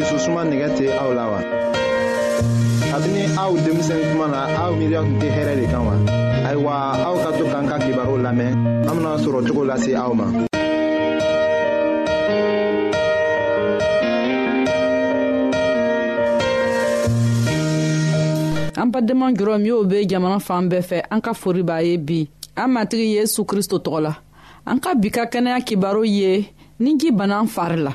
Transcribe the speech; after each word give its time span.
dususuma 0.00 0.42
nɛgɛ 0.48 0.68
tɛ 0.76 0.84
aw 1.02 1.10
la 1.18 1.24
wa 1.32 1.40
kabini 2.90 3.22
aw 3.44 3.52
denmisɛn 3.64 4.00
kuma 4.10 4.26
na 4.34 4.40
aw 4.62 4.70
miiriya 4.78 5.00
tun 5.04 5.16
tɛ 5.20 5.28
hɛrɛ 5.36 5.54
de 5.60 5.64
kan 5.72 5.82
wa 5.86 5.94
ayiwa 6.48 6.72
aw 7.08 7.14
ka 7.22 7.30
to 7.38 7.44
k'an 7.52 7.66
ka 7.70 7.76
kibaru 7.84 8.14
lamɛn 8.26 8.52
an 8.88 8.94
bena 8.96 9.12
sɔrɔ 9.24 9.40
cogo 9.46 9.62
lase 9.68 9.92
aw 10.02 10.12
ma 10.18 10.26
an 18.80 18.88
badenma 18.92 19.26
jurɔ 19.38 19.56
minw 19.62 19.84
be 19.90 19.98
jamana 20.10 20.38
fan 20.40 20.64
bɛɛ 20.70 20.80
fɛ 20.88 20.98
an 21.12 21.20
ka 21.20 21.32
fori 21.36 21.62
b'a 21.62 21.78
ye 21.84 21.94
bi 21.98 22.18
an 22.56 22.68
matigi 22.72 23.16
yesu 23.20 23.44
kristo 23.44 23.76
tɔgɔ 23.84 24.00
la 24.06 24.14
an 24.66 24.80
ka 24.80 24.94
bi 24.94 25.10
ka 25.12 25.26
kɛnɛya 25.28 25.60
kibaru 25.68 26.04
ye 26.08 26.48
ni 26.80 26.96
ji 26.96 27.10
banna 27.12 27.40
an 27.40 27.46
fari 27.48 27.76
la 27.86 27.92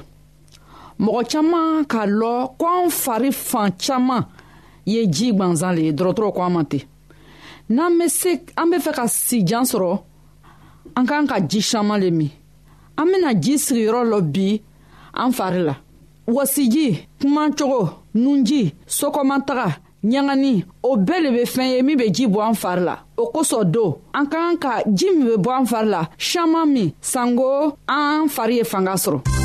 mɔgɔ 0.99 1.21
caman 1.29 1.85
k'a 1.85 2.05
lɔ 2.05 2.55
ko 2.57 2.65
an 2.83 2.89
fari 2.89 3.31
fan 3.33 3.71
caman 3.77 4.25
ye 4.85 5.05
ji 5.07 5.31
gwanzan 5.33 5.75
le 5.75 5.81
ye 5.83 5.91
dɔrɔtɔrɔ 5.91 6.33
ko 6.35 6.41
an 6.41 6.53
ma 6.53 6.63
ten 6.63 6.81
n'an 7.69 7.97
be 7.99 8.07
se 8.07 8.39
an 8.57 8.69
be 8.69 8.77
fɛ 8.77 8.91
ka 8.93 9.03
sijan 9.07 9.63
sɔrɔ 9.65 9.99
an 10.95 11.05
k'an 11.07 11.27
ka 11.27 11.39
ji 11.41 11.61
saman 11.61 11.99
le 12.02 12.11
min 12.11 12.31
an 12.97 13.05
bena 13.11 13.33
ji 13.39 13.55
sigiyɔrɔ 13.57 14.03
lɔ 14.07 14.21
bi 14.33 14.61
an 15.13 15.31
fari 15.33 15.63
la 15.65 15.75
wasiji 16.27 17.07
kumacogo 17.19 17.97
nunji 18.15 18.73
sokɔmataga 18.87 19.67
ɲagani 20.03 20.63
o 20.83 20.95
bɛɛ 20.97 21.21
le 21.23 21.31
be 21.31 21.43
fɛn 21.45 21.71
ye 21.75 21.81
min 21.81 21.97
be 21.97 22.09
ji 22.09 22.25
bɔ 22.27 22.47
an 22.49 22.55
fari 22.55 22.83
la 22.85 22.99
o 23.17 23.31
kosɔn 23.33 23.65
do 23.69 23.97
an 24.13 24.27
k'an 24.27 24.57
ka 24.61 24.81
ji 24.93 25.07
min 25.11 25.27
be 25.27 25.35
bɔ 25.41 25.59
an 25.59 25.65
fari 25.65 25.89
la 25.89 26.07
saman 26.17 26.65
min 26.71 26.93
sanko 27.02 27.75
an 27.89 28.30
fari 28.30 28.57
ye 28.57 28.63
fanga 28.63 28.91
sɔrɔ 28.93 29.44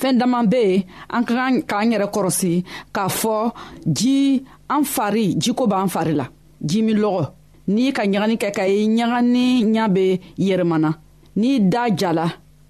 fɛɛn 0.00 0.16
daman 0.16 0.46
be 0.46 0.56
yen 0.62 0.84
an 1.14 1.24
ka 1.24 1.34
kan 1.34 1.54
k'an 1.70 1.90
yɛrɛ 1.92 2.06
kɔrɔsi 2.14 2.52
k'a 2.94 3.08
fɔ 3.20 3.52
ji 3.96 4.42
an 4.68 4.82
fari 4.94 5.34
jiko 5.42 5.66
b'an 5.66 5.88
fari 5.94 6.14
la 6.16 6.26
ji 6.68 6.82
min 6.82 6.98
lɔgɔ 7.02 7.22
n'i 7.68 7.92
ka 7.92 8.02
ɲagani 8.06 8.36
kɛ 8.42 8.48
ka 8.56 8.62
ye 8.66 8.86
ɲagani 8.86 9.46
ɲa 9.76 9.88
be 9.94 10.20
yɛrɛmana 10.38 10.90
n'i 11.36 11.58
da 11.72 11.82
jala 11.98 12.26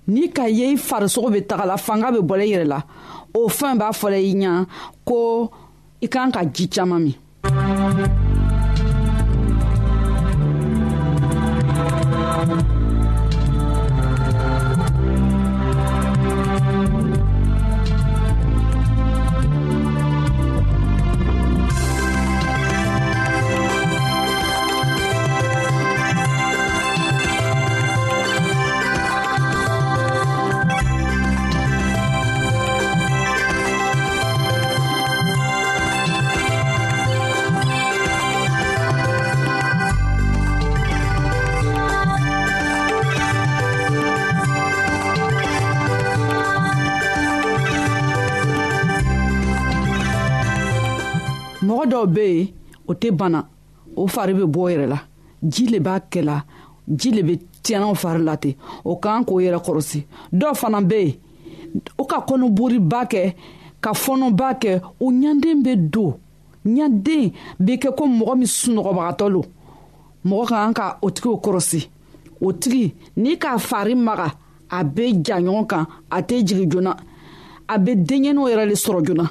n'i 0.08 0.28
ka 0.36 0.44
ye 0.48 0.72
i 0.74 0.76
farisogo 0.76 1.30
be 1.32 1.40
tagala 1.46 1.76
fanga 1.78 2.10
be 2.12 2.18
bɔla 2.28 2.44
i 2.44 2.50
yɛrɛ 2.52 2.64
la 2.66 2.80
o 3.34 3.48
fɛn 3.48 3.78
b'a 3.78 3.92
fɔla 3.92 4.18
i 4.18 4.34
ɲa 4.42 4.66
ko 5.06 5.50
i 6.02 6.06
kan 6.08 6.30
ka 6.32 6.42
ji 6.54 6.66
caaman 6.68 7.02
min 7.04 7.14
be 52.10 52.20
yen 52.28 52.48
o 52.88 52.92
tɛ 53.00 53.08
bana 53.18 53.40
o 54.00 54.06
fari 54.14 54.32
bɛ 54.38 54.44
bɔ 54.54 54.60
yɛrɛ 54.72 54.86
la 54.92 54.98
ji 55.52 55.64
le 55.72 55.78
b'a 55.80 55.94
kɛ 56.10 56.20
la 56.28 56.36
ji 56.98 57.10
le 57.16 57.22
bɛ 57.28 57.32
tiɲɛnaw 57.62 57.94
fari 57.94 58.22
la 58.22 58.36
ten 58.36 58.54
o 58.84 58.96
k'an 58.96 59.22
k'o 59.26 59.38
yɛrɛ 59.44 59.58
kɔrɔsi 59.64 60.00
dɔw 60.32 60.54
fana 60.60 60.80
bɛ 60.80 60.96
yen 61.04 61.14
o 61.98 62.04
ka 62.04 62.20
kɔnɔboriba 62.28 63.00
kɛ 63.12 63.34
ka 63.80 63.92
fɔnɔba 63.92 64.48
kɛ 64.62 64.80
o 65.00 65.06
ɲanden 65.12 65.62
bɛ 65.64 65.72
don 65.90 66.14
ɲaden 66.66 67.32
bɛ 67.60 67.72
kɛ 67.82 67.88
ko 67.96 68.04
mɔgɔ 68.06 68.34
min 68.38 68.46
sunɔgɔbagatɔ 68.58 69.28
lo 69.32 69.42
mɔgɔ 70.26 70.44
ka 70.48 70.56
kan 70.64 70.72
ka 70.74 70.98
o 71.02 71.08
tigiw 71.10 71.36
kɔrɔsi 71.44 71.86
o 72.40 72.52
tigi 72.52 72.92
n'i 73.16 73.36
k'a 73.38 73.58
fari 73.58 73.94
maga 73.94 74.34
a 74.70 74.84
bɛ 74.84 75.22
ja 75.28 75.36
ɲɔgɔn 75.40 75.66
kan 75.68 75.86
a 76.10 76.20
tɛ 76.22 76.44
jigin 76.46 76.70
joona 76.70 76.96
a 77.68 77.78
bɛ 77.78 77.94
denɲɛninw 78.06 78.48
yɛrɛ 78.50 78.64
le 78.66 78.74
sɔrɔ 78.74 79.00
joona 79.06 79.30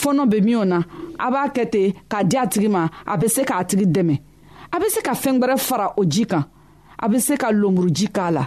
fɔɔnɔ 0.00 0.22
bɛ 0.32 0.38
min 0.46 0.56
o 0.56 0.64
na 0.64 0.78
a 1.24 1.26
b'a 1.32 1.42
kɛ 1.54 1.62
ten 1.72 1.92
k'a 2.10 2.20
di 2.28 2.36
a 2.36 2.42
tigi 2.52 2.68
ma 2.68 2.88
a 3.12 3.14
bɛ 3.20 3.26
se 3.34 3.42
k'a 3.48 3.64
tigi 3.68 3.86
dɛmɛ 3.94 4.14
a 4.74 4.76
bɛ 4.80 4.86
se 4.94 5.00
ka 5.06 5.12
fɛn 5.22 5.38
wɛrɛ 5.40 5.54
fara 5.66 5.86
o 5.98 6.02
ji 6.04 6.24
kan 6.24 6.44
a 7.04 7.06
bɛ 7.10 7.18
se 7.26 7.34
ka 7.36 7.48
lenburuji 7.52 8.06
k'a 8.16 8.30
la 8.36 8.44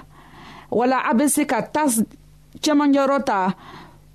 wala 0.72 0.98
a 1.10 1.12
bɛ 1.14 1.26
se 1.36 1.46
ka 1.46 1.62
tas 1.62 2.04
cɛmancɛyɔrɔ 2.64 3.18
ta 3.26 3.54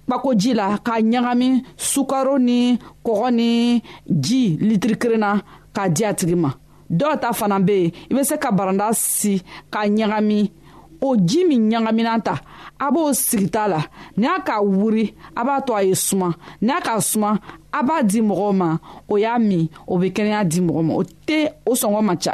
kpakoji 0.06 0.52
la 0.60 0.66
k'a 0.86 1.00
ɲagami 1.00 1.62
sukaro 1.76 2.36
ni 2.40 2.78
kɔgɔ 3.04 3.28
ni 3.38 3.82
ji 4.18 4.56
litiri 4.60 4.96
kelen 5.02 5.20
na 5.20 5.30
k'a 5.74 5.88
di 5.94 6.02
a 6.04 6.12
tigi 6.14 6.34
ma 6.36 6.50
dɔw 6.90 7.20
ta 7.22 7.32
fana 7.32 7.58
bɛ 7.62 7.74
yen 7.80 7.90
i 8.10 8.12
bɛ 8.16 8.22
se 8.28 8.34
ka 8.42 8.50
baranda 8.50 8.86
si 8.94 9.40
k'a 9.72 9.86
ɲagami 9.86 10.38
o 11.00 11.16
ji 11.16 11.40
min 11.48 11.62
ɲagamina 11.70 12.12
ta 12.26 12.34
a 12.78 12.86
b'o 12.92 13.02
sigita 13.26 13.62
la 13.72 13.80
ni 14.18 14.26
a 14.26 14.36
ka 14.46 14.56
wuri 14.76 15.04
a 15.36 15.42
b'a 15.46 15.56
to 15.66 15.72
a 15.78 15.82
ye 15.88 15.94
suma 16.06 16.28
ni 16.64 16.70
a 16.70 16.78
ka 16.86 16.94
suma 17.10 17.30
a 17.72 17.80
b'a 17.86 17.96
di 18.08 18.18
mɔgɔw 18.28 18.52
ma 18.60 18.68
o 19.12 19.18
y'a 19.24 19.32
min 19.48 19.62
o 19.86 19.94
bɛ 20.00 20.06
kɛnɛya 20.16 20.40
di 20.50 20.58
mɔgɔ 20.66 20.82
ma 20.88 20.94
o 20.94 21.02
tɛ 21.28 21.38
o 21.66 21.72
sɔngɔ 21.80 22.00
man 22.06 22.16
ca 22.22 22.32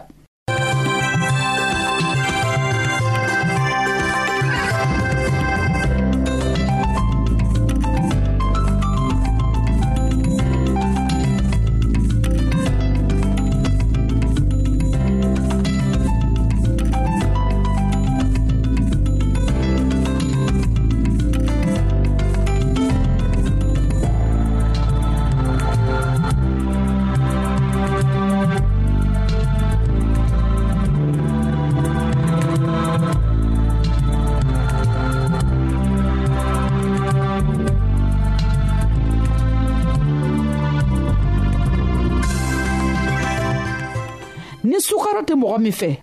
mɔgɔ 45.57 45.59
min 45.63 45.73
fɛ 45.73 45.99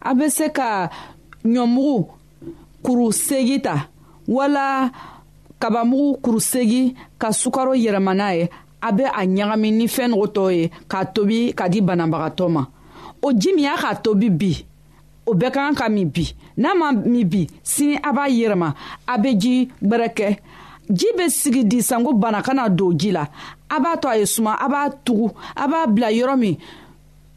a 0.00 0.12
bɛ 0.14 0.28
se 0.28 0.48
ka 0.50 0.90
ɲɔmugu 1.44 2.06
kuru 2.82 3.12
segi 3.12 3.60
ta 3.62 3.88
wala 4.26 4.90
kabamugu 5.60 6.18
kuru 6.22 6.40
segi 6.40 6.94
ka 7.18 7.28
sukaro 7.32 7.72
yɛlɛma 7.74 8.14
n'a 8.14 8.34
ye 8.36 8.48
a 8.82 8.92
bɛ 8.92 9.04
a 9.12 9.22
ɲagami 9.26 9.72
ni 9.72 9.86
fɛn 9.86 10.10
nugu 10.10 10.26
tɔ 10.34 10.52
ye 10.54 10.70
k'a 10.88 11.04
tobi 11.14 11.52
ka 11.54 11.68
di 11.68 11.80
banabagatɔ 11.80 12.48
ma 12.50 12.66
o 13.22 13.32
ji 13.32 13.52
min 13.54 13.64
y'a 13.64 13.76
k'a 13.76 13.96
tobi 14.02 14.28
bi 14.30 14.64
o 15.26 15.34
bɛɛ 15.34 15.50
ka 15.52 15.60
kan 15.68 15.74
ka 15.74 15.88
min 15.88 16.06
bi 16.08 16.26
n'a 16.58 16.74
ma 16.74 16.92
min 16.92 17.24
bi 17.28 17.46
sini 17.62 17.96
a 17.96 18.12
b'a 18.12 18.28
yɛlɛma 18.28 18.74
a 19.08 19.18
bɛ 19.18 19.38
ji 19.40 19.68
gbɛrɛ 19.82 20.08
kɛ 20.14 20.38
ji 20.90 21.06
bɛ 21.16 21.28
sigi 21.30 21.64
di 21.64 21.80
sanko 21.80 22.12
bana 22.14 22.42
kana 22.42 22.68
don 22.68 22.92
ji 22.98 23.12
la 23.12 23.26
a 23.70 23.80
b'a 23.80 23.96
to 24.00 24.08
a 24.08 24.16
ye 24.18 24.24
suma 24.26 24.56
a 24.60 24.68
b'a 24.68 24.90
tugu 25.04 25.30
a 25.56 25.66
b'a 25.68 25.86
bila 25.94 26.10
yɔrɔ 26.12 26.36
min 26.38 26.56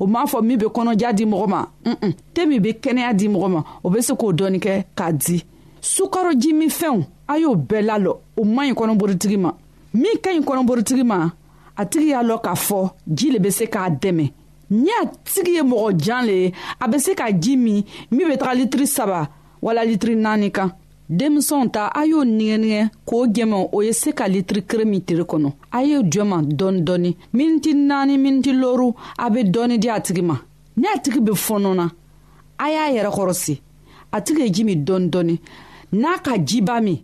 o 0.00 0.06
m'a 0.06 0.24
fɔ 0.26 0.42
min 0.42 0.56
be 0.58 0.64
kɔnɔja 0.68 1.12
di 1.12 1.24
mɔgɔ 1.26 1.46
ma 1.46 1.60
un 1.86 2.10
te 2.34 2.46
min 2.46 2.60
be 2.62 2.68
kɛnɛya 2.80 3.12
di 3.14 3.28
mɔgɔ 3.28 3.48
ma 3.52 3.62
o 3.84 3.90
be 3.90 4.00
se 4.00 4.14
k'o 4.14 4.32
dɔɔni 4.32 4.58
kɛ 4.58 4.84
k'a 4.96 5.12
di 5.12 5.42
sukaroji 5.82 6.52
min 6.54 6.68
fɛnw 6.70 7.04
a 7.28 7.38
y'o 7.38 7.54
bɛɛ 7.54 7.82
lalɔ 7.84 8.16
o 8.40 8.44
man 8.44 8.70
ɲi 8.70 8.74
kɔnɔborotigi 8.74 9.38
ma 9.38 9.52
min 9.94 10.16
ka 10.24 10.30
ɲi 10.32 10.40
kɔnɔborotigi 10.42 11.04
ma 11.04 11.30
a 11.76 11.84
tigi 11.84 12.08
y'a 12.08 12.22
lɔn 12.22 12.40
k'a 12.42 12.54
fɔ 12.56 12.90
ji 13.12 13.30
le 13.30 13.38
be 13.40 13.50
se 13.50 13.64
k'a 13.66 13.90
dɛmɛ 14.00 14.32
ni 14.70 14.88
a 15.02 15.06
tigi 15.24 15.52
ye 15.56 15.62
mɔgɔ 15.62 15.96
jan 15.98 16.24
le 16.26 16.32
ye 16.32 16.52
a 16.80 16.88
be 16.88 16.98
se 16.98 17.14
ka 17.14 17.30
ji 17.30 17.56
min 17.56 17.84
min 18.10 18.26
be 18.28 18.36
taga 18.38 18.54
litiri 18.56 18.86
saba 18.86 19.28
wala 19.62 19.80
litiri 19.84 20.16
naani 20.16 20.50
kan 20.52 20.72
denmisɛnw 21.10 21.70
ta 21.72 21.90
a 21.92 22.04
y'o 22.06 22.22
nigɛnigɛ 22.24 22.88
k'o 23.04 23.26
jɛmɛ 23.26 23.68
o 23.72 23.82
ye 23.82 23.92
se 23.92 24.12
ka 24.12 24.26
litiri 24.28 24.62
kere 24.64 24.84
min 24.84 25.00
tiri 25.02 25.24
kɔnɔ 25.24 25.52
a 25.72 25.82
ye 25.82 25.98
jɔma 26.04 26.40
dɔɔni 26.46 26.80
dɔɔni 26.86 27.16
miniti 27.34 27.74
naani 27.74 28.16
miniti 28.16 28.52
loru 28.52 28.94
a 29.18 29.28
be 29.28 29.42
dɔɔni 29.42 29.78
di 29.78 29.88
a 29.88 29.98
tigi 30.00 30.22
ma 30.22 30.38
ni 30.76 30.86
a 30.86 30.96
tigi 31.00 31.18
be 31.20 31.32
fɔnɔ 31.32 31.74
na 31.74 31.90
a 32.60 32.70
y'a 32.70 32.90
yɛrɛ 32.94 33.10
kɔrɔsi 33.12 33.60
a 34.12 34.20
tigi 34.22 34.38
ye 34.40 34.50
ji 34.50 34.62
min 34.64 34.84
dɔɔni 34.84 35.10
dɔɔni 35.10 35.40
n'a 35.94 36.18
ka 36.22 36.36
jiba 36.38 36.80
min 36.80 37.02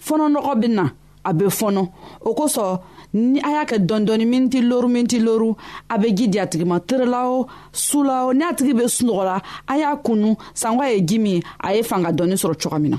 fɔnɔnɔgɔ 0.00 0.58
be 0.58 0.68
na 0.68 0.88
a 1.22 1.32
be 1.34 1.44
fɔnɔ 1.44 1.88
o 2.24 2.32
kosɔn 2.34 2.80
ni 3.12 3.38
a 3.40 3.50
y'a 3.52 3.64
kɛ 3.66 3.84
dɔndɔni 3.86 4.24
miniti 4.26 4.62
loru 4.62 4.88
miniti 4.88 5.18
loru 5.20 5.54
a 5.90 5.98
be 5.98 6.08
ji 6.12 6.26
di 6.28 6.38
a 6.38 6.46
tigi 6.46 6.64
ma 6.64 6.78
terela 6.80 7.26
o 7.28 7.46
su 7.70 8.02
la 8.02 8.24
o 8.28 8.32
ni 8.32 8.42
a 8.46 8.54
tigi 8.54 8.72
be 8.74 8.84
sunɔgɔla 8.88 9.42
a 9.68 9.76
y'a 9.76 9.94
kunu 9.98 10.36
sanko 10.54 10.80
a 10.84 10.88
ye 10.94 11.02
ji 11.04 11.18
min 11.18 11.42
a 11.62 11.76
ye 11.76 11.82
fanga 11.82 12.10
dɔɔni 12.10 12.32
sɔrɔ 12.34 12.54
coga 12.58 12.78
min 12.78 12.92
na 12.92 12.98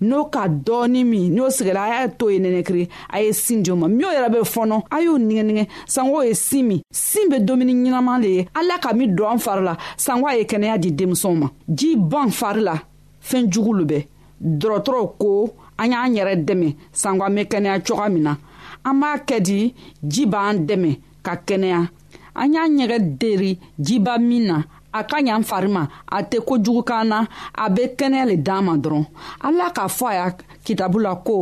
n'o 0.00 0.24
ka 0.26 0.48
dɔɔni 0.48 1.04
min 1.04 1.34
n'o 1.34 1.50
sigila 1.50 1.82
a 1.84 1.88
y'a 1.88 2.08
to 2.08 2.28
ye 2.30 2.38
nɛnɛkiri 2.38 2.88
a 3.12 3.22
ye 3.22 3.32
sin 3.32 3.62
di 3.62 3.70
o 3.70 3.76
ma 3.76 3.86
min 3.88 4.00
yɛrɛ 4.08 4.28
bɛ 4.32 4.38
fɔnɔ 4.44 4.82
a 4.90 5.02
y'o 5.02 5.18
nigɛnigɛ 5.18 5.68
sanko 5.86 6.22
ye 6.22 6.34
sin 6.34 6.64
min 6.68 6.80
sin 6.90 7.28
bɛ 7.30 7.44
dumuni 7.46 7.72
ɲɛnaman 7.74 8.20
de 8.22 8.28
ye 8.28 8.48
ala 8.54 8.78
ka 8.80 8.92
min 8.94 9.08
don 9.14 9.30
an 9.32 9.38
fari 9.38 9.62
la 9.64 9.76
sanko 9.96 10.26
a 10.28 10.36
ye 10.38 10.44
kɛnɛya 10.44 10.78
di 10.80 10.90
denmisɛnw 10.92 11.36
ma 11.38 11.48
ji 11.72 11.96
ban 11.96 12.30
fari 12.30 12.60
la 12.60 12.74
fɛn 13.22 13.48
jugu 13.50 13.72
lo 13.72 13.84
bɛ 13.84 14.06
dɔgɔtɔrɔw 14.40 15.12
ko 15.18 15.54
an 15.78 15.90
y'an 15.92 16.14
yɛrɛ 16.14 16.44
dɛmɛ 16.44 16.76
sanko 16.92 17.24
an 17.24 17.34
bɛ 17.36 17.44
kɛnɛya 17.46 17.80
cogoya 17.86 18.08
min 18.10 18.22
na 18.22 18.36
an 18.84 19.00
b'a 19.00 19.18
kɛ 19.26 19.40
di 19.44 19.74
ji 20.08 20.26
b'an 20.26 20.66
dɛmɛ 20.66 20.98
ka 21.22 21.36
kɛnɛya 21.46 21.88
an 22.36 22.52
y'an 22.52 22.78
yɛrɛ 22.78 22.98
deri 23.18 23.58
jiba 23.80 24.18
min 24.20 24.46
na 24.46 24.62
a 24.94 25.00
ka 25.04 25.18
ɲa 25.20 25.38
n 25.38 25.44
fari 25.48 25.68
ma 25.76 25.82
a 26.06 26.18
tɛ 26.30 26.38
kojugu 26.48 26.82
kan 26.88 27.04
na 27.10 27.18
a 27.54 27.66
be 27.74 27.82
kɛnɛya 27.98 28.24
le 28.30 28.36
d'an 28.46 28.60
ma 28.66 28.74
dɔrɔn 28.84 29.04
ala 29.46 29.66
k'a 29.76 29.86
fɔ 29.96 30.04
a 30.08 30.14
ya 30.18 30.26
kitabu 30.64 30.98
la 31.04 31.12
ko 31.26 31.36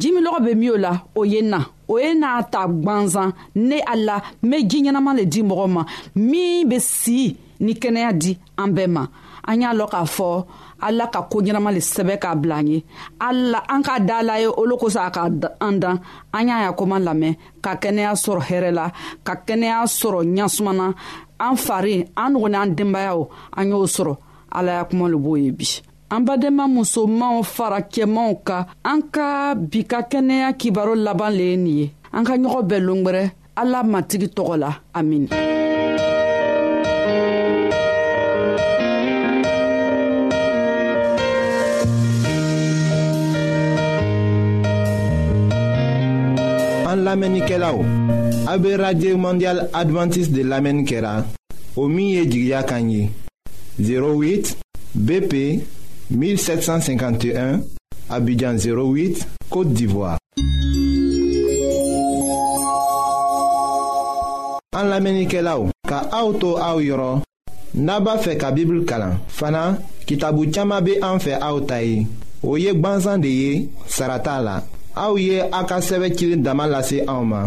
jiminɔgɔ 0.00 0.38
be 0.46 0.52
min 0.54 0.70
o 0.70 0.76
la 0.84 0.92
o 1.18 1.22
ye 1.32 1.40
na 1.42 1.60
o 1.92 1.98
ye 1.98 2.12
n'a 2.14 2.42
ta 2.52 2.66
gwanzan 2.68 3.32
ne 3.56 3.78
a 3.84 3.94
la 3.96 4.16
n 4.42 4.48
be 4.50 4.56
ji 4.64 4.78
ɲɛnaman 4.84 5.16
le 5.18 5.24
di 5.26 5.42
mɔgɔ 5.42 5.66
ma 5.74 5.82
min 6.14 6.68
be 6.68 6.78
si 6.78 7.36
ni 7.60 7.74
kɛnɛya 7.74 8.12
di 8.20 8.38
an 8.56 8.70
bɛɛ 8.74 8.86
ma 8.88 9.06
an 9.46 9.60
y'a 9.60 9.72
lɔn 9.74 9.90
k'a 9.90 10.04
fɔ 10.16 10.44
ala 10.84 11.08
ka 11.08 11.22
koo 11.28 11.40
ɲɛnama 11.42 11.72
le 11.74 11.80
sɛbɛ 11.80 12.18
k'a 12.22 12.34
bila 12.40 12.56
an 12.60 12.66
ye 12.68 12.84
ala 13.20 13.64
an 13.68 13.82
k'a 13.82 13.98
da 14.06 14.20
la 14.22 14.36
ye 14.38 14.46
olo 14.46 14.76
kosɔn 14.76 15.06
a 15.06 15.10
ka 15.10 15.24
an 15.66 15.78
dan 15.80 15.98
an 16.32 16.46
y'a 16.48 16.62
ya 16.64 16.72
koma 16.72 16.98
lamɛn 16.98 17.34
ka 17.62 17.74
kɛnɛya 17.76 18.12
sɔrɔ 18.14 18.40
hɛrɛ 18.46 18.70
la 18.74 18.92
ka 19.24 19.34
kɛnɛya 19.46 19.82
sɔrɔ 19.86 20.22
ɲasumana 20.38 20.94
an 21.38 21.56
fari 21.56 22.04
an 22.16 22.30
nugu 22.32 22.48
n'an 22.48 22.74
denbayaw 22.76 23.20
an 23.56 23.70
y'o 23.70 23.86
sɔrɔ 23.86 24.14
ala 24.50 24.72
ya 24.78 24.84
kuma 24.84 25.08
le 25.08 25.16
b'o 25.16 25.34
ye 25.42 25.50
bi 25.50 25.66
an 26.10 26.20
badenma 26.26 26.66
musomanw 26.68 27.42
faracɛmanw 27.42 28.38
ka 28.46 28.66
an 28.84 29.02
ka 29.12 29.54
bi 29.54 29.82
ka 29.84 30.02
kɛnɛya 30.10 30.52
kibaro 30.58 30.94
laban 30.94 31.30
le 31.34 31.44
ye 31.44 31.56
nin 31.56 31.78
ye 31.78 31.92
an 32.12 32.24
ka 32.24 32.34
ɲɔgɔn 32.36 32.66
bɛɛ 32.66 32.78
longwɛrɛ 32.86 33.30
ala 33.56 33.82
matigi 33.82 34.26
tɔgɔ 34.30 34.56
la 34.58 34.72
amina 34.94 35.28
an 46.94 47.00
lamɛnnikɛlaw 47.02 48.22
A 48.46 48.58
be 48.58 48.76
radye 48.76 49.16
mondyal 49.16 49.68
Adventist 49.72 50.30
de 50.32 50.42
lamen 50.46 50.84
kera 50.84 51.24
O 51.76 51.86
miye 51.88 52.24
di 52.26 52.46
gya 52.46 52.62
kanyi 52.64 53.10
08 53.80 54.56
BP 54.94 55.62
1751 56.10 57.64
Abidjan 58.10 58.56
08, 58.60 59.24
Kote 59.48 59.72
d'Ivoire 59.72 60.18
An 64.76 64.90
lamen 64.92 65.22
ike 65.24 65.40
la 65.40 65.56
ou 65.56 65.72
Ka 65.88 66.02
auto 66.12 66.58
a 66.60 66.74
ou 66.76 66.84
yoron 66.84 67.24
Naba 67.74 68.18
fe 68.20 68.36
ka 68.38 68.52
bibl 68.52 68.84
kalan 68.86 69.16
Fana, 69.28 69.64
ki 70.04 70.20
tabu 70.20 70.50
chama 70.52 70.82
be 70.84 70.98
an 71.00 71.16
fe 71.18 71.32
a 71.40 71.48
ou 71.56 71.64
tayi 71.64 72.02
Ou 72.44 72.60
yek 72.60 72.76
banzan 72.84 73.24
de 73.24 73.30
ye, 73.32 73.68
sarata 73.88 74.36
la 74.44 74.58
A 74.94 75.08
ou 75.08 75.16
ye 75.18 75.40
a 75.48 75.64
ka 75.64 75.80
seve 75.80 76.12
kilin 76.12 76.44
daman 76.44 76.68
lase 76.76 77.00
a 77.08 77.12
ou 77.16 77.24
ma 77.24 77.46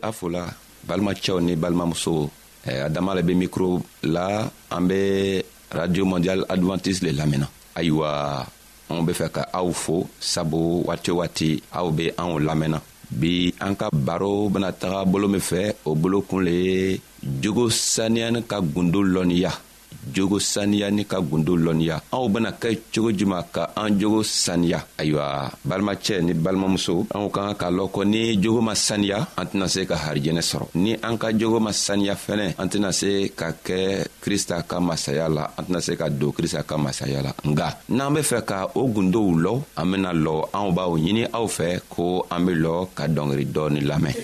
be 0.00 0.06
a 0.06 0.12
fola 0.12 0.44
balimacɛw 0.86 1.38
ni 1.42 1.52
balimamuso 1.56 2.30
eh, 2.66 2.84
a 2.86 2.88
dama 2.88 3.14
le 3.14 3.22
be 3.22 3.34
mikro 3.34 3.82
la 4.02 4.48
an 4.70 4.82
be 4.88 5.42
radio 5.72 6.04
mondial 6.04 6.40
advantise 6.48 7.02
le 7.02 7.10
lamɛnna 7.12 7.46
ayiwa 7.74 8.10
anw 8.90 9.02
be 9.06 9.12
fɛ 9.18 9.26
ka 9.34 9.42
aw 9.52 9.68
fo 9.82 10.06
sabu 10.32 10.60
waati 10.86 11.10
o 11.12 11.16
waati 11.18 11.50
aw 11.78 11.88
be 11.96 12.04
anw 12.18 12.36
lamɛnna 12.46 12.80
bi 13.20 13.52
an 13.66 13.74
ka 13.80 13.86
baro 13.92 14.48
bena 14.52 14.70
taga 14.72 15.00
bolo 15.10 15.26
min 15.28 15.40
fɛ 15.42 15.62
o 15.88 15.94
bolo 15.94 16.20
kun 16.28 16.42
le 16.46 16.52
ye 16.66 17.00
jogo 17.42 17.64
saniyani 17.70 18.40
ka 18.50 18.56
gundo 18.60 19.00
lɔnniya 19.14 19.52
jogo 20.12 20.38
saniya 20.40 20.88
ni 20.90 21.04
ka 21.04 21.20
gundo 21.20 21.54
lɔnniya 21.56 22.00
anw 22.12 22.26
bena 22.32 22.50
kɛ 22.52 22.70
cogo 22.94 23.10
juman 23.12 23.44
ka 23.52 23.70
an 23.76 23.98
jogo 24.00 24.22
saniya 24.24 24.84
ayiwa 24.98 25.52
balimacɛ 25.64 26.22
ni 26.24 26.32
balimamuso 26.32 27.06
anw 27.14 27.28
ka 27.30 27.42
ka 27.52 27.66
k'a 27.66 27.68
lɔn 27.70 27.90
ko 27.92 28.02
ni 28.04 28.36
jogo 28.40 28.60
ma 28.60 28.74
saniya 28.74 29.26
an 29.36 29.46
tɛna 29.52 29.66
se 29.68 29.80
ka 29.86 29.96
harijɛnɛ 29.96 30.42
sɔrɔ 30.42 30.64
ni 30.74 30.92
an 31.02 31.16
ka 31.18 31.32
jogo 31.32 31.60
ma 31.60 31.70
saniya 31.72 32.14
fɛnɛ 32.16 32.56
an 32.58 32.68
tɛna 32.68 32.90
se 32.92 33.10
ka 33.38 33.52
kɛ 33.52 34.06
krista 34.24 34.62
ka 34.66 34.80
masaya 34.80 35.28
la 35.28 35.44
an 35.56 35.62
tɛna 35.64 35.80
se 35.80 35.96
ka 35.96 36.08
don 36.10 36.32
krista 36.32 36.62
ka 36.64 36.76
masaya 36.76 37.22
la 37.22 37.32
nga 37.44 37.78
n'an 37.88 38.12
be 38.14 38.20
fɛ 38.20 38.44
ka 38.44 38.58
o 38.74 38.88
gundow 38.88 39.28
lɔ 39.36 39.52
an 39.76 39.86
bena 39.92 40.10
lɔ 40.12 40.34
anw 40.52 40.72
b'aw 40.74 40.92
ɲini 40.98 41.24
aw 41.32 41.46
fɛ 41.46 41.80
ko 41.88 42.26
an 42.30 42.44
be 42.46 42.52
lɔ 42.54 42.88
ka 42.94 43.04
dɔngeri 43.08 43.44
dɔɔni 43.52 43.80
lamɛn 43.84 44.14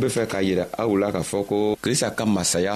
be 0.00 0.08
fɛ 0.16 0.22
k'a 0.30 0.40
yira 0.46 0.64
aw 0.82 0.90
la 1.00 1.12
k'a 1.14 1.22
fɔ 1.30 1.38
ko 1.50 1.58
krista 1.82 2.08
ka 2.18 2.24
masaya 2.34 2.74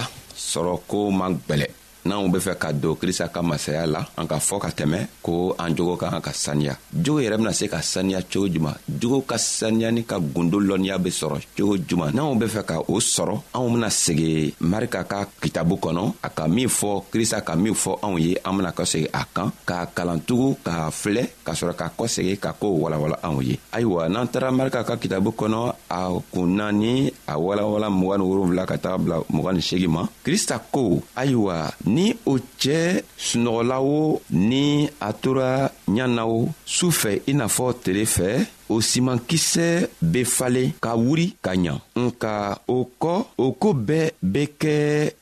sɔrɔko 0.51 0.99
man 1.19 1.33
gwɛlɛ 1.49 1.67
n'anw 2.15 2.31
be 2.31 2.39
fɛ 2.39 2.55
ka 2.63 2.71
don 2.73 2.95
krista 2.97 3.27
ka 3.29 3.43
masaya 3.43 3.85
la 3.87 4.01
an 4.19 4.27
ka 4.31 4.39
fɔ 4.39 4.57
ka 4.65 4.71
tɛmɛ 4.79 4.99
ko 5.23 5.55
an 5.59 5.75
jogo 5.75 5.97
ka 5.97 6.11
kan 6.13 6.23
ka 6.23 6.31
saniya 6.33 6.77
jogo 6.95 7.19
yɛrɛ 7.21 7.37
bena 7.39 7.53
se 7.53 7.67
ka 7.67 7.81
saniya 7.83 8.21
cogo 8.23 8.47
juman 8.49 8.77
jogo 9.01 9.19
ka 9.27 9.37
saniyani 9.39 10.05
ka 10.07 10.19
gundo 10.21 10.59
lɔnniya 10.61 10.99
be 11.03 11.11
sɔrɔ 11.11 11.39
cogo 11.57 11.77
juman 11.89 12.15
n'anw 12.15 12.37
be 12.39 12.47
fɛ 12.47 12.63
ka 12.65 12.77
o 12.87 12.99
sɔrɔ 13.01 13.35
anw 13.55 13.69
bena 13.75 13.87
segi 13.91 14.55
marika 14.61 15.03
ka 15.05 15.27
kitabu 15.43 15.75
kɔnɔ 15.81 16.03
a 16.23 16.29
ka 16.31 16.47
min 16.47 16.69
fɔ 16.69 17.03
krista 17.11 17.41
ka 17.43 17.57
min 17.57 17.75
fɔ 17.75 17.99
anw 18.05 18.19
ye 18.21 18.37
an 18.45 18.57
bena 18.57 18.71
kɔsegi 18.71 19.09
a 19.13 19.25
kan 19.35 19.51
k'a 19.67 19.87
kalan 19.95 20.21
tugun 20.21 20.55
k'a 20.65 20.91
filɛ 20.91 21.27
ka 21.45 21.53
sɔrɔ 21.53 21.75
ka 21.77 21.89
kɔsegi 21.99 22.39
ka 22.39 22.53
koo 22.53 22.79
walawala 22.85 23.19
anw 23.23 23.43
ye 23.43 23.59
ayiwa 23.73 24.09
n'an 24.09 24.29
tara 24.29 24.53
marika 24.53 24.85
ka 24.87 24.95
kitabu 24.97 25.31
kɔnɔ 25.35 25.73
a 25.91 26.01
kun 26.33 26.47
naani 26.57 27.13
a 27.27 27.33
walawala 27.37 27.91
mg 27.91 28.15
ni 28.19 28.25
wolonfila 28.31 28.67
ka 28.69 28.77
taga 28.79 28.99
bila 29.03 29.17
mg 29.31 29.47
ni 29.55 29.61
segi 29.63 29.89
ma 29.89 30.07
krista 30.25 30.61
ko 30.71 31.03
ayiwa 31.17 31.73
ni 31.87 32.04
ni 32.05 32.13
o 32.27 32.35
cɛɛ 32.63 33.01
sunɔgɔla 33.27 33.77
o 33.81 34.21
ni 34.49 34.63
a 35.09 35.11
tora 35.23 35.51
ɲa 35.97 36.07
na 36.17 36.23
o 36.37 36.49
su 36.77 36.87
fɛ 37.01 37.11
i 37.31 37.33
n'a 37.39 37.47
fɔ 37.57 37.65
tele 37.83 38.05
fɛ 38.17 38.29
o 38.69 38.77
simankisɛ 38.91 39.67
be 40.13 40.21
falen 40.37 40.71
ka 40.85 40.91
wuri 41.05 41.27
ka 41.45 41.51
ɲa 41.57 41.73
nka 42.05 42.33
o 42.69 42.79
kɔ 43.03 43.13
o 43.39 43.47
koo 43.61 43.75
bɛɛ 43.89 44.05
be 44.33 44.43
kɛ 44.61 44.73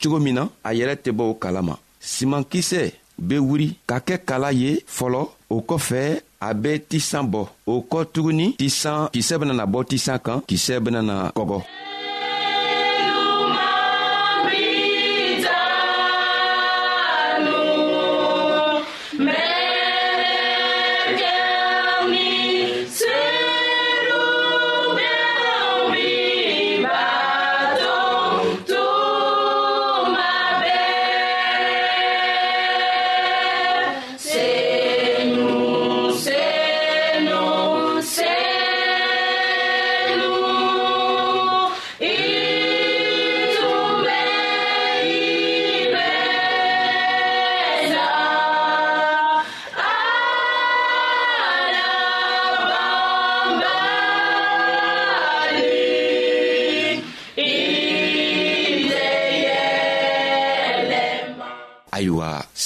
cogo 0.02 0.18
min 0.24 0.34
na 0.38 0.42
a 0.68 0.70
yɛrɛ 0.78 0.94
tɛ 1.04 1.10
bɔ 1.18 1.22
o 1.32 1.34
kala 1.44 1.62
ma 1.68 1.74
simankisɛ 2.14 2.80
be 3.28 3.36
wuri 3.48 3.68
ka 3.88 3.96
kɛ 4.06 4.14
kala 4.28 4.50
ye 4.62 4.70
fɔlɔ 4.98 5.20
o 5.54 5.56
kɔfɛ 5.68 6.00
a 6.40 6.50
be 6.62 6.72
tisan 6.90 7.24
bɔ 7.32 7.42
o 7.66 7.74
kɔ 7.90 7.98
tuguni 8.12 8.46
tisan 8.60 9.06
kisɛ 9.14 9.36
benana 9.40 9.64
bɔ 9.72 9.80
tisan 9.90 10.18
kan 10.24 10.40
kisɛ 10.50 10.74
benana 10.84 11.30
kɔgɔ 11.36 11.58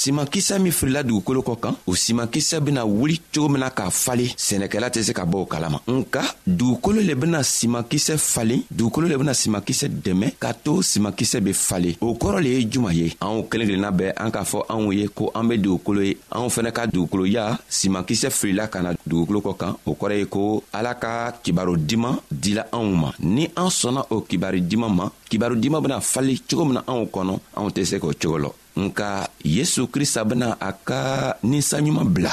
simankisɛ 0.06 0.58
min 0.62 0.72
filila 0.78 1.02
dugukolo 1.02 1.40
kɔ 1.42 1.54
kan 1.60 1.74
o 1.86 1.94
simankisɛ 1.94 2.60
bena 2.62 2.84
wuli 2.86 3.18
cogo 3.34 3.48
min 3.48 3.60
na 3.60 3.70
k'a 3.70 3.90
falen 3.90 4.30
sɛnɛkɛla 4.46 4.88
tɛ 4.90 5.02
se 5.02 5.12
ka 5.12 5.24
bɔ 5.24 5.36
o 5.42 5.46
kalama 5.46 5.80
nka 5.86 6.22
dugukolo 6.46 7.00
le 7.02 7.14
bena 7.14 7.42
simankisɛ 7.42 8.16
falen 8.18 8.62
dugukolo 8.70 9.08
le 9.08 9.16
bena 9.18 9.34
simankisɛ 9.34 9.88
dɛmɛ 10.04 10.34
k'a 10.38 10.52
to 10.62 10.76
simankisɛ 10.82 11.40
be 11.42 11.52
falen 11.52 11.94
o 12.00 12.14
kɔrɔ 12.14 12.40
le 12.42 12.48
ye 12.48 12.64
juman 12.70 12.94
ye 12.94 13.16
anw 13.20 13.42
kelen 13.50 13.66
kelenna 13.66 13.90
bɛɛ 13.90 14.12
an 14.16 14.30
k'a 14.30 14.44
fɔ 14.44 14.58
anw 14.68 14.92
ye 14.94 15.08
ko 15.08 15.32
an 15.34 15.44
be 15.48 15.58
dugukolo 15.58 16.02
ye 16.06 16.14
anw 16.30 16.48
fɛnɛ 16.56 16.72
ka 16.72 16.86
dugukoloya 16.86 17.58
simankisɛ 17.68 18.30
filila 18.30 18.68
ka 18.70 18.80
na 18.82 18.92
dugukolo 19.08 19.40
kɔ 19.42 19.56
kan 19.58 19.74
o 19.84 19.94
kɔrɔ 19.94 20.18
ye 20.18 20.24
ko 20.26 20.62
ala 20.72 20.94
ka 20.94 21.32
kibaro 21.42 21.76
diman 21.76 22.16
dila 22.32 22.66
anw 22.72 22.94
ma 22.94 23.10
ni 23.20 23.48
an 23.56 23.68
sɔnna 23.80 24.06
o 24.10 24.20
kibari 24.20 24.60
diman 24.62 24.94
ma 24.94 25.10
kibaro 25.28 25.56
diman 25.60 25.80
bena 25.82 26.00
fali 26.00 26.38
cogo 26.48 26.64
min 26.64 26.74
na 26.74 26.82
anw 26.86 27.06
kɔnɔ 27.10 27.38
anw 27.56 27.70
tɛ 27.74 27.84
se 27.84 27.98
k'o 27.98 28.12
cogo 28.14 28.38
lɔ 28.46 28.50
nka 28.76 29.28
yesu 29.44 29.86
krista 29.88 30.22
bena 30.24 30.56
a 30.60 30.70
ka 30.72 31.34
ninsaɲuman 31.42 32.04
bila 32.12 32.32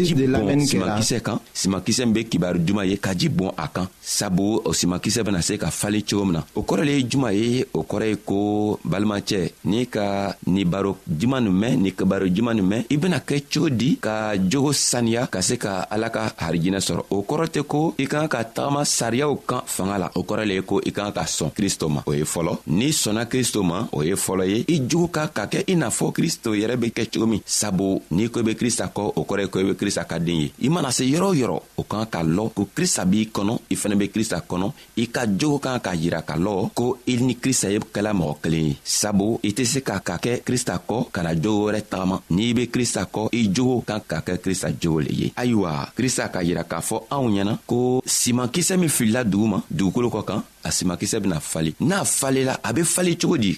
simakisɛ 0.00 1.20
kan 1.20 1.38
simakisɛ 1.52 2.04
min 2.08 2.14
be 2.14 2.20
kibari 2.24 2.58
duman 2.58 2.86
ye 2.88 2.96
ka 2.96 3.12
ji 3.14 3.28
bɔn 3.28 3.52
a 3.56 3.68
kan 3.68 3.86
sabu 4.00 4.62
o 4.64 4.72
simakisɛ 4.72 5.20
bena 5.24 5.42
se 5.44 5.58
ka 5.58 5.70
falen 5.70 6.02
cogo 6.02 6.24
min 6.24 6.32
na 6.40 6.46
o 6.54 6.62
kɔrɔ 6.62 6.82
le 6.88 6.92
ye 6.96 7.02
juman 7.04 7.32
ye 7.36 7.64
o 7.74 7.82
kɔrɔ 7.84 8.06
ye 8.08 8.16
ko 8.24 8.36
balimacɛ 8.84 9.50
n'i 9.64 9.86
ka 9.86 10.34
ni 10.46 10.64
baro 10.64 10.96
juman 11.06 11.44
nin 11.44 11.52
mɛn 11.52 11.74
ni 11.82 11.90
kibaro 11.92 12.26
juman 12.26 12.56
nin 12.56 12.64
mɛn 12.68 12.82
i 12.88 12.96
bena 12.96 13.20
kɛ 13.20 13.42
cogo 13.52 13.68
di 13.68 13.98
ka 14.00 14.32
jogo 14.38 14.72
saniya 14.72 15.28
ka 15.28 15.40
se 15.42 15.58
ka 15.60 15.82
ala 15.92 16.08
ka 16.10 16.32
harijinɛ 16.40 16.80
sɔrɔ 16.80 17.02
o 17.10 17.20
kɔrɔ 17.22 17.44
tɛ 17.52 17.62
ko 17.68 17.94
i 17.98 18.06
kan 18.08 18.24
ka 18.28 18.44
tagama 18.44 18.84
sariyaw 18.86 19.36
kan 19.46 19.60
fanga 19.66 19.98
la 19.98 20.08
o 20.14 20.22
kɔrɔ 20.24 20.46
le 20.48 20.54
ye 20.54 20.62
ko 20.64 20.80
i 20.86 20.90
kan 20.90 21.12
ka 21.12 21.22
sɔn 21.28 21.50
kristo 21.52 21.90
ma 21.92 22.00
o 22.06 22.12
ye 22.14 22.22
fɔlɔ 22.24 22.56
n'i 22.66 22.88
sɔnna 22.92 23.26
kristo 23.28 23.62
ma 23.64 23.84
o 23.92 24.00
ye 24.02 24.14
fɔlɔ 24.16 24.37
fɔlɔ 24.38 24.44
ye 24.52 24.64
i 24.68 24.86
jogo 24.88 25.08
ka 25.08 25.28
ka 25.32 25.46
kɛ 25.46 25.64
i 25.66 25.74
n'a 25.74 25.90
fɔ 25.90 26.12
kristo 26.12 26.54
yɛrɛ 26.54 26.76
be 26.78 26.86
kɛ 26.90 27.06
cogo 27.12 27.26
min 27.26 27.40
sabu 27.44 28.00
n'i 28.10 28.28
ko 28.30 28.40
i 28.40 28.42
be 28.42 28.54
krista 28.54 28.90
kɔ 28.94 29.12
o 29.16 29.22
kɔrɔ 29.24 29.40
ye 29.42 29.48
ko 29.48 29.58
i 29.60 29.64
be 29.64 29.74
krista 29.74 30.04
ka 30.06 30.18
den 30.18 30.40
ye 30.42 30.52
i 30.62 30.68
mana 30.68 30.90
se 30.92 31.04
yɔrɔ 31.04 31.24
o 31.30 31.34
yɔrɔ 31.34 31.62
o 31.78 31.82
kan 31.84 32.06
ka 32.06 32.22
lɔ 32.22 32.52
ko 32.54 32.66
krista 32.74 33.04
b'i 33.04 33.30
kɔnɔ 33.34 33.58
i 33.70 33.74
fɛnɛ 33.76 33.96
be 33.98 34.08
krista 34.10 34.42
kɔnɔ 34.48 34.72
i 34.96 35.06
ka 35.08 35.26
jogo 35.38 35.58
kan 35.58 35.80
ka 35.80 35.90
yira 35.94 36.22
ka 36.22 36.34
lɔ 36.36 36.70
ko 36.74 36.98
i 37.06 37.16
ni 37.16 37.34
krista 37.36 37.70
ye 37.70 37.78
kɛla 37.78 38.12
mɔgɔ 38.12 38.34
kelen 38.42 38.66
ye 38.68 38.76
sabu 38.84 39.38
i 39.42 39.50
tɛ 39.52 39.64
se 39.64 39.80
ka 39.80 39.98
ka 40.00 40.16
kɛ 40.18 40.42
krista 40.46 40.78
kɔ 40.88 41.06
ka 41.12 41.22
na 41.22 41.34
jogo 41.34 41.70
wɛrɛ 41.70 41.82
tagama 41.90 42.20
n'i 42.30 42.54
be 42.54 42.66
krista 42.68 43.06
kɔ 43.14 43.28
i 43.32 43.48
jogo 43.54 43.80
kan 43.86 44.00
ka 44.06 44.20
kɛ 44.26 44.38
krista 44.38 44.68
jogo 44.80 45.00
le 45.00 45.10
ye 45.20 45.32
ayiwa 45.36 45.90
krista 45.96 46.28
ka 46.32 46.40
yira 46.42 46.64
k'a 46.64 46.80
fɔ 46.80 46.96
anw 47.10 47.26
ɲɛna 47.30 47.58
ko 47.66 48.02
simankisɛ 48.04 48.76
min 48.78 48.88
filila 48.88 49.24
dugu 49.24 49.46
ma 49.46 49.58
dugukolo 49.72 50.08
kɔ 50.10 50.24
kan 50.24 50.42
a 50.68 50.70
simakisɛ 50.76 51.18
bena 51.22 51.40
fali 51.52 51.74
n'a 51.88 52.04
falela 52.04 52.54
a 52.68 52.70
be 52.76 52.82
fali 52.94 53.12
cogo 53.20 53.36
di 53.44 53.52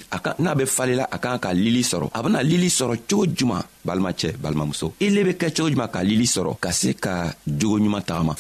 n'a 0.45 0.55
be 0.59 0.65
falela 0.77 1.05
a 1.15 1.17
kan 1.23 1.39
ka 1.45 1.51
lili 1.65 1.83
sɔrɔ 1.91 2.07
a 2.17 2.21
bena 2.25 2.39
lili 2.51 2.69
sɔrɔ 2.79 2.95
cogo 3.09 3.25
juman 3.37 3.63
balimacɛ 3.87 4.29
balimamuso 4.43 4.87
i 5.05 5.07
le 5.15 5.21
be 5.27 5.33
kɛ 5.41 5.49
cogo 5.57 5.69
juman 5.73 5.91
ka 5.95 6.01
lili 6.11 6.25
sɔrɔ 6.35 6.53
ka 6.65 6.71
se 6.81 6.91
ka 7.05 7.15
jogoɲuman 7.61 8.03
tagama 8.09 8.35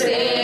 say 0.00 0.39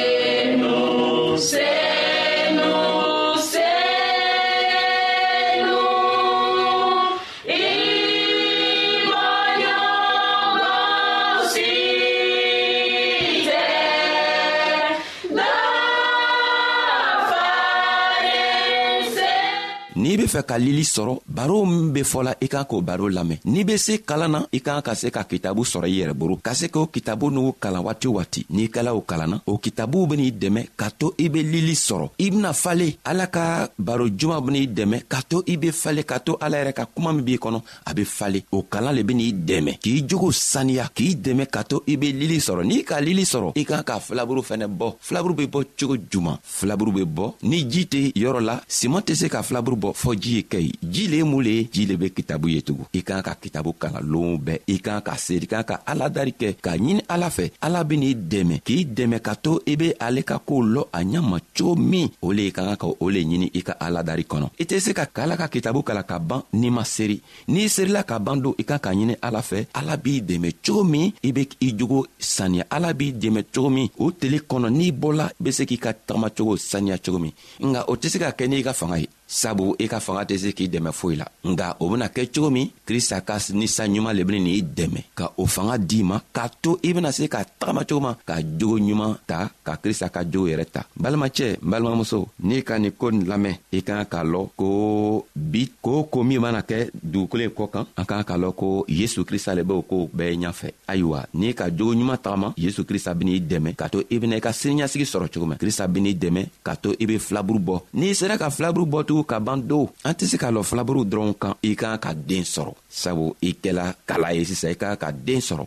fɛ 20.37 20.42
ka 20.46 20.57
lili 20.59 20.85
sɔrɔ 20.85 21.20
baro 21.27 21.64
min 21.64 21.92
be 21.92 22.03
fɔla 22.03 22.35
i 22.42 22.49
kan 22.49 22.64
k'o 22.68 22.83
baro 22.83 23.09
lamɛn 23.09 23.38
n'i 23.46 23.64
be 23.64 23.79
se 23.79 23.96
kalan 24.07 24.29
na 24.31 24.40
i 24.53 24.61
kan 24.61 24.83
ka 24.83 24.94
se 24.94 25.09
ka 25.11 25.25
kitabu 25.25 25.62
sɔrɔ 25.64 25.87
i 25.88 26.01
yɛrɛ 26.01 26.12
boro 26.14 26.37
ka 26.37 26.53
se 26.55 26.66
k'o 26.68 26.87
kitabu 26.88 27.31
n'u 27.31 27.53
kalan 27.62 27.83
waati 27.87 28.09
waati 28.09 28.46
n'i 28.51 28.68
kɛla 28.68 28.92
o 28.94 29.01
kalanna 29.01 29.40
o 29.46 29.57
kitabuw 29.59 30.07
ben'i 30.07 30.31
dɛmɛ 30.33 30.62
ka 30.77 30.90
to 30.99 31.14
i 31.18 31.29
be 31.31 31.42
lili 31.42 31.72
sɔrɔ 31.75 32.11
i 32.18 32.31
bena 32.31 32.53
fale 32.53 32.94
ala 33.05 33.27
ka 33.29 33.68
baro 33.79 34.07
juman 34.18 34.40
ben'i 34.44 34.68
dɛmɛ 34.68 35.05
ka 35.09 35.22
to 35.27 35.42
i 35.49 35.57
be 35.57 35.70
fale 35.72 36.05
ka 36.05 36.18
to 36.18 36.37
ala 36.40 36.57
yɛrɛ 36.61 36.72
ka 36.75 36.85
kuma 36.94 37.12
min 37.12 37.22
b'i 37.25 37.38
kɔnɔ 37.38 37.62
a 37.87 37.94
be 37.94 38.05
fale 38.05 38.42
o 38.53 38.62
kalan 38.62 38.94
le 38.94 39.03
ben'i 39.05 39.33
dɛmɛ 39.33 39.79
k'i 39.81 40.05
jogo 40.07 40.31
saniya 40.33 40.88
k'i 40.94 41.16
dɛmɛ 41.16 41.46
ka 41.51 41.62
to 41.64 41.83
i 41.88 41.96
be 41.96 42.12
lili 42.12 42.38
sɔrɔ 42.38 42.62
n'i 42.64 42.85
ka 42.85 42.99
lili 43.01 43.22
sɔrɔ 43.25 43.53
i 43.55 43.64
kan 43.64 43.83
ka 43.83 43.99
filaburu 44.01 44.42
fɛnɛ 44.42 44.66
bɔ 44.68 44.94
filaburu 45.01 45.35
be 45.37 45.46
bɔ 45.46 45.64
cogo 45.79 45.96
juman 46.11 46.37
filaburu 46.42 46.92
be 46.92 47.03
bɔ 47.05 47.33
ni 47.44 47.62
ji 47.70 47.87
tɛ 47.92 48.12
yɔrɔ 48.14 48.40
la 48.44 48.61
siman 48.68 49.01
tɛ 49.03 49.14
se 49.14 49.29
ka 49.29 49.42
filaburu 49.42 49.77
bɔ 49.77 49.92
fɔɔ 49.94 50.25
ji 50.26 50.34
ye 50.36 50.42
kɛ 50.50 50.58
ye 50.66 50.72
ji 50.82 51.04
le 51.10 51.16
ye 51.18 51.24
mun 51.30 51.42
le 51.46 51.50
ye 51.56 51.64
ji 51.72 51.86
le 51.86 51.96
be 51.96 52.08
kitabu 52.16 52.48
ye 52.50 52.60
tugun 52.66 52.86
i 52.98 53.02
kan 53.08 53.22
ka 53.26 53.34
kitabu 53.42 53.72
kalan 53.82 54.06
loonw 54.12 54.36
bɛɛ 54.46 54.58
i 54.74 54.78
kan 54.84 54.98
ka 55.06 55.14
seri 55.26 55.46
kan 55.46 55.64
ka 55.68 55.76
aladari 55.86 56.32
kɛ 56.40 56.48
k'a 56.64 56.72
ɲini 56.80 57.02
ala 57.14 57.28
fɛ 57.36 57.46
ala 57.66 57.80
ben'i 57.84 58.10
dɛmɛ 58.32 58.56
k'i 58.66 58.78
dɛmɛ 58.96 59.18
ka 59.26 59.34
to 59.44 59.52
i 59.66 59.74
be 59.76 59.88
ale 60.06 60.22
ka 60.30 60.38
koow 60.38 60.64
lɔ 60.74 60.82
a 60.92 61.00
ɲama 61.04 61.38
cogo 61.56 61.74
min 61.90 62.08
o 62.22 62.32
le 62.36 62.42
i 62.46 62.52
ka 62.52 62.62
kan 62.66 62.76
ka 62.82 62.86
o 62.86 63.08
le 63.10 63.20
ɲini 63.22 63.50
i 63.54 63.62
ka 63.62 63.74
aladari 63.86 64.24
kɔnɔ 64.24 64.46
i 64.58 64.64
tɛ 64.64 64.78
se 64.80 64.92
ka 64.92 65.06
ala 65.22 65.36
ka 65.36 65.46
kitabu 65.48 65.82
kalan 65.82 66.06
ka 66.10 66.18
ban 66.18 66.42
n'i 66.52 66.70
ma 66.70 66.82
seri 66.84 67.20
n'i 67.48 67.68
serila 67.68 68.02
ka 68.04 68.18
ban 68.18 68.40
don 68.42 68.54
i 68.58 68.62
kan 68.64 68.78
ka 68.78 68.90
ɲini 68.90 69.14
ala 69.22 69.40
fɛ 69.42 69.66
ala 69.74 69.96
b'i 69.96 70.20
dɛmɛ 70.22 70.50
cogo 70.66 70.82
min 70.84 71.12
i 71.22 71.32
be 71.32 71.48
i 71.60 71.72
jogo 71.78 72.04
saniya 72.18 72.64
ala 72.70 72.92
b'i 72.94 73.12
dɛmɛ 73.12 73.44
cogo 73.54 73.70
min 73.70 73.88
o 73.98 74.10
tele 74.10 74.38
kɔnɔ 74.48 74.70
n'i 74.70 74.90
bɔla 74.92 75.30
be 75.40 75.52
se 75.52 75.66
k'i 75.66 75.78
ka 75.78 75.92
tagamacogo 75.92 76.56
saniya 76.58 76.98
cogo 76.98 77.18
min 77.20 77.32
nga 77.60 77.84
o 77.90 77.94
tɛ 77.96 78.08
se 78.10 78.18
ka 78.18 78.30
kɛ 78.30 78.48
n'i 78.48 78.62
ka 78.62 78.72
fanga 78.72 78.98
ye 78.98 79.06
sabu 79.26 79.74
i 79.82 79.88
ka 79.90 79.98
fanga 80.00 80.22
tɛ 80.24 80.38
se 80.38 80.50
k'i 80.54 80.68
dɛmɛ 80.70 80.90
foyi 80.92 81.16
la 81.16 81.26
nga 81.50 81.76
o 81.80 81.88
bena 81.90 82.06
kɛ 82.06 82.30
cogo 82.34 82.50
min 82.50 82.70
krista 82.86 83.20
ka 83.20 83.38
ninsanɲuman 83.52 84.14
le 84.14 84.22
beni 84.24 84.40
n'i 84.40 84.62
dɛmɛ 84.62 85.00
ka 85.14 85.32
o 85.36 85.46
fanga 85.46 85.78
d'i 85.78 86.02
ma 86.02 86.22
k'a 86.32 86.48
to 86.62 86.78
i 86.82 86.92
bena 86.94 87.10
se 87.12 87.26
ka 87.28 87.42
tagama 87.58 87.82
cogo 87.84 88.00
ma 88.00 88.14
ka 88.26 88.36
jogo 88.58 88.78
ɲuman 88.78 89.16
ta 89.26 89.50
ka 89.64 89.76
krista 89.82 90.08
ka 90.10 90.22
jogo 90.22 90.46
yɛrɛ 90.48 90.64
ta 90.70 90.86
balimacɛ 90.96 91.58
n 91.58 91.58
balimamuso 91.70 92.28
n'i 92.46 92.62
ka 92.62 92.78
nin 92.78 92.92
ko 92.96 93.10
nin 93.10 93.26
lamɛn 93.26 93.58
i 93.74 93.82
ka 93.82 94.04
kan 94.04 94.04
k'a 94.06 94.22
lɔn 94.22 94.46
ko 94.56 95.26
bi 95.34 95.68
koo 95.82 96.04
ko 96.06 96.22
min 96.22 96.40
mana 96.40 96.60
kɛ 96.62 96.90
dugukolo 96.94 97.42
ye 97.42 97.48
kɔ 97.50 97.70
kan 97.72 97.84
an 97.98 98.06
ka 98.06 98.22
kan 98.22 98.24
k'a 98.24 98.38
lɔn 98.38 98.54
ko 98.54 98.84
yesu 98.88 99.24
krista 99.24 99.54
le 99.56 99.62
b'o 99.64 99.82
koo 99.82 100.06
bɛɛ 100.16 100.38
ɲafɛ 100.38 100.70
ayiwa 100.86 101.26
n'i 101.34 101.52
ka 101.52 101.66
jogo 101.70 101.94
ɲuman 101.98 102.18
tagama 102.22 102.54
yesu 102.56 102.84
krista 102.84 103.12
ben'i 103.14 103.40
dɛmɛ 103.42 103.74
k'a 103.74 103.88
to 103.90 104.04
i 104.08 104.18
bena 104.20 104.36
i 104.36 104.40
ka 104.40 104.52
siniɲasigi 104.52 105.02
sɔrɔ 105.04 105.26
cogo 105.34 105.46
min 105.46 105.58
krista 105.58 105.88
ben'i 105.88 106.14
dɛmɛ 106.14 106.46
k'a 106.64 106.76
to 106.78 106.94
i 107.00 107.04
be 107.06 107.18
filaburu 107.18 107.58
bɔ 107.58 107.80
n'i 107.94 108.14
sera 108.14 108.38
ka 108.38 108.50
filaburu 108.50 108.86
bɔ 108.86 109.15
kojugu 109.24 109.26
ka 109.26 109.38
ban 109.40 109.61
do 109.64 109.88
an 110.05 110.14
tɛ 110.18 110.24
se 110.31 110.37
ka 110.37 110.48
lɔ 110.55 110.62
filaburu 110.62 111.02
dɔrɔn 111.11 111.33
kan 111.40 111.55
i 111.62 111.70
kan 111.81 111.98
ka 112.02 112.11
den 112.29 112.42
sɔrɔ 112.55 112.72
sabu 112.88 113.35
i 113.40 113.50
kɛla 113.62 113.85
kala 114.09 114.29
ye 114.37 114.44
sisan 114.44 114.70
i 114.72 114.76
ka 114.81 114.88
ka 115.02 115.09
den 115.11 115.40
sɔrɔ 115.40 115.66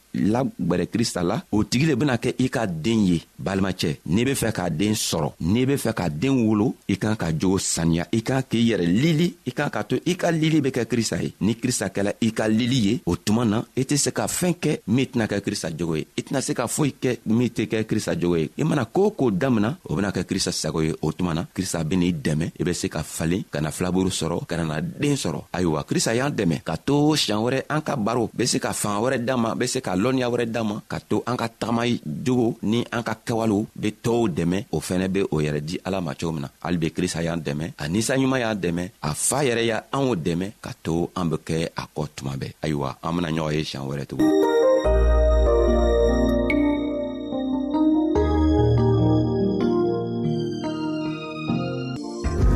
lagwɛrɛ 0.13 0.85
krista 0.93 1.23
la 1.23 1.37
o 1.51 1.63
tigi 1.63 1.85
le 1.85 1.95
bena 1.95 2.15
kɛ 2.17 2.35
i 2.39 2.49
ka 2.49 2.65
den 2.67 3.05
ye 3.05 3.21
balimacɛ 3.39 3.97
n'i 4.07 4.25
be 4.25 4.31
fɛ 4.33 4.51
k'a 4.51 4.69
den 4.69 4.93
sɔrɔ 4.93 5.33
n'i 5.41 5.65
be 5.65 5.75
fɛ 5.75 5.93
ka 5.93 6.09
den 6.09 6.45
wolo 6.45 6.75
i 6.87 6.95
kan 6.97 7.15
ka 7.15 7.31
jogo 7.31 7.57
saniya 7.57 8.07
i 8.11 8.21
kan 8.21 8.41
k'i 8.43 8.71
yɛrɛ 8.71 8.85
lili 8.85 9.35
i 9.47 9.51
kan 9.51 9.69
ka 9.69 9.83
to 9.83 9.95
i 10.05 10.15
ka 10.15 10.29
lili 10.31 10.61
be 10.61 10.69
kɛ 10.71 10.85
krista 10.85 11.17
ye 11.21 11.33
ni 11.41 11.55
krista 11.55 11.87
kɛla 11.89 12.13
i 12.21 12.31
ka 12.33 12.45
lili 12.47 12.75
ye 12.87 13.01
o 13.05 13.15
tuma 13.15 13.45
na 13.45 13.63
i 13.77 13.81
tɛ 13.83 13.97
se 13.97 14.11
ka 14.11 14.27
fɛɛn 14.27 14.53
kɛ 14.59 14.77
min 14.87 15.05
tɛna 15.05 15.27
kɛ 15.27 15.39
krista 15.41 15.69
jogo 15.77 15.95
ye 15.95 16.05
i 16.17 16.21
tɛna 16.21 16.41
se 16.41 16.53
ka 16.53 16.67
foyi 16.67 16.93
kɛ 17.01 17.17
min 17.25 17.49
tɛ 17.49 17.67
kɛ 17.67 17.83
krista 17.85 18.15
jogo 18.19 18.35
ye 18.35 18.49
i 18.57 18.63
mana 18.63 18.85
koo 18.85 19.11
koo 19.11 19.31
damina 19.31 19.77
o 19.85 19.95
bena 19.95 20.11
kɛ 20.11 20.23
krista 20.23 20.51
sago 20.51 20.81
ye 20.81 20.93
o 21.01 21.11
tuma 21.11 21.33
na 21.33 21.43
krista 21.55 21.83
benii 21.83 22.13
dɛmɛ 22.21 22.51
i 22.59 22.63
be 22.63 22.73
se 22.73 22.89
ka 22.89 23.01
falen 23.03 23.43
ka 23.51 23.61
na 23.61 23.71
filaburu 23.71 24.09
sɔrɔ 24.09 24.45
ka 24.45 24.57
nana 24.57 24.81
den 24.81 25.15
sɔrɔ 25.15 25.43
ayiwa 25.53 25.83
krista 25.83 26.13
y'an 26.15 26.31
dɛmɛ 26.31 26.61
ka 26.63 26.75
to 26.77 27.15
siɲan 27.15 27.39
wɛrɛ 27.41 27.61
an 27.69 27.81
ka 27.81 27.95
baro 27.95 28.29
be 28.33 28.45
se 28.45 28.59
ka 28.59 28.73
fanga 28.73 28.99
wɛrɛ 28.99 29.25
d'an 29.25 29.39
ma 29.39 29.55
be 29.55 29.67
se 29.67 29.79
ka 29.79 29.95
lɔnniya 30.01 30.27
wɛrɛ 30.33 30.45
d'an 30.49 30.65
ma 30.65 30.75
ka 30.89 30.97
to 30.99 31.21
an 31.29 31.37
ka 31.37 31.45
tagama 31.47 31.83
jogo 32.25 32.57
ni 32.65 32.81
an 32.91 33.03
ka 33.05 33.13
kɛwalew 33.21 33.67
be 33.77 33.93
tɔɔw 34.03 34.25
dɛmɛ 34.37 34.57
o 34.73 34.79
fɛnɛ 34.81 35.07
be 35.13 35.21
o 35.29 35.37
yɛrɛ 35.39 35.59
di 35.61 35.77
ala 35.85 36.01
ma 36.01 36.13
cogo 36.17 36.33
min 36.33 36.41
na 36.41 36.49
hali 36.61 36.77
be 36.77 36.87
krista 36.89 37.21
y'an 37.21 37.39
dɛmɛ 37.39 37.77
a 37.77 37.85
ninsanɲuman 37.87 38.41
y'an 38.41 38.57
dɛmɛ 38.57 38.83
a 39.01 39.13
faa 39.13 39.41
yɛrɛ 39.45 39.63
y' 39.69 39.81
anw 39.93 40.15
dɛmɛ 40.15 40.47
ka 40.61 40.71
to 40.83 41.09
an 41.15 41.29
be 41.29 41.37
kɛ 41.37 41.69
a 41.77 41.83
kɔ 41.95 42.07
tuma 42.15 42.33
bɛɛ 42.35 42.49
ayiwa 42.63 42.97
an 43.03 43.11
bena 43.15 43.29
ɲɔgɔn 43.29 43.53
ye 43.53 43.63
siɲan 43.63 43.87
wɛrɛ 43.87 44.05
tugun 44.07 44.25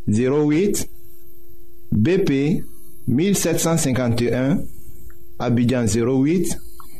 08 0.08 0.88
BP 1.92 2.32
1751 3.06 4.58
Abidjan 5.38 5.84
08 5.86 6.56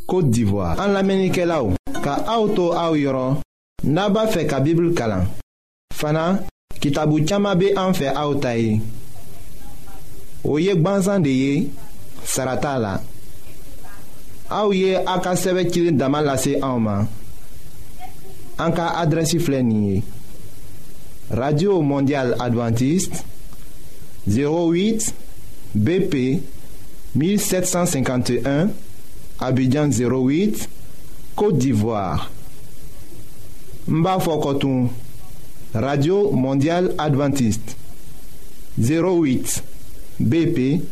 Côte 0.07 0.29
d'Ivoire 0.31 0.76
en 0.81 0.92
l'Amérique 0.92 1.40
ka 2.02 2.24
auto 2.26 2.72
au 2.72 2.94
yoron 2.96 3.36
naba 3.84 4.26
fe 4.26 4.46
ka 4.46 4.60
bibl 4.60 4.92
kalan. 4.94 5.26
Fana, 5.94 6.40
kitabu 6.80 7.20
tchama 7.20 7.54
be 7.54 7.74
anfe 7.76 8.08
aotaye. 8.08 8.80
Oye 10.44 10.74
gbanzan 10.76 11.20
deye, 11.22 11.66
sarata 12.24 12.78
la. 12.78 13.00
Aouye 14.50 14.96
Aka 15.06 15.36
Sevekilin 15.36 15.96
Damalase 15.96 16.56
Aoma. 16.60 17.06
Anka 18.58 18.96
adressi 18.98 19.38
fleni. 19.38 20.02
Radio 21.30 21.80
Mondiale 21.82 22.34
Adventiste 22.40 23.22
08 24.26 25.12
BP 25.76 26.42
1751 27.14 28.68
Abidjan 29.38 29.88
08 29.92 30.68
Côte 31.34 31.58
d'Ivoire. 31.58 32.30
Mbafokotoum. 33.88 34.88
Radio 35.74 36.30
Mondiale 36.32 36.90
Adventiste. 36.98 37.76
08 38.80 39.62
BP 40.20 40.82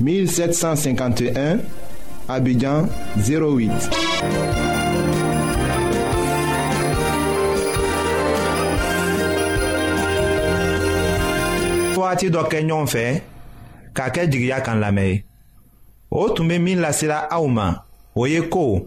1751 0.00 1.58
Abidjan 2.28 2.86
08. 3.16 3.70
wagati 11.96 12.30
dɔ 12.30 12.42
kɛ 12.50 12.58
ɲɔgɔn 12.68 12.86
fɛ 12.92 13.04
k'a 13.94 14.08
kɛ 14.14 14.22
jigiya 14.30 14.60
kan 14.62 14.78
lamɛn 14.80 15.10
ye 15.10 15.24
o 16.10 16.28
tun 16.30 16.46
bɛ 16.48 16.56
min 16.62 16.78
lasera 16.80 17.26
aw 17.30 17.46
ma 17.48 17.82
o 18.14 18.26
ye 18.28 18.40
ko 18.48 18.86